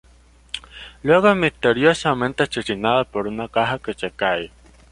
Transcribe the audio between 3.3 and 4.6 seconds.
caja que se cae.